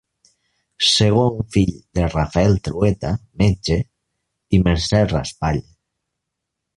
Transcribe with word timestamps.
Segon 0.91 1.35
fill 1.55 1.73
de 1.99 2.07
Rafael 2.13 2.57
Trueta, 2.67 3.11
metge, 3.41 3.77
i 4.57 4.61
Mercè 4.69 5.03
Raspall. 5.15 5.61